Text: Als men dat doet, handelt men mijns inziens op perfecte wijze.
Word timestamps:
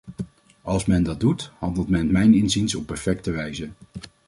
Als 0.61 0.85
men 0.85 1.03
dat 1.03 1.19
doet, 1.19 1.51
handelt 1.57 1.89
men 1.89 2.11
mijns 2.11 2.35
inziens 2.35 2.75
op 2.75 2.85
perfecte 2.85 3.31
wijze. 3.31 3.69